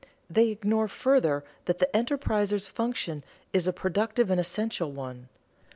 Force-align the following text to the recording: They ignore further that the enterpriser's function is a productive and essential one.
They 0.27 0.47
ignore 0.47 0.87
further 0.87 1.43
that 1.65 1.77
the 1.77 1.87
enterpriser's 1.93 2.67
function 2.67 3.23
is 3.53 3.67
a 3.67 3.71
productive 3.71 4.31
and 4.31 4.39
essential 4.39 4.91
one. 4.91 5.29